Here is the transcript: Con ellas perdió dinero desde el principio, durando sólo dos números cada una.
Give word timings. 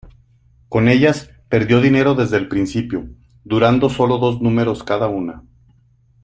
Con 0.67 0.87
ellas 0.87 1.29
perdió 1.47 1.79
dinero 1.79 2.15
desde 2.15 2.37
el 2.37 2.47
principio, 2.47 3.07
durando 3.43 3.87
sólo 3.87 4.17
dos 4.17 4.41
números 4.41 4.83
cada 4.83 5.07
una. 5.07 5.43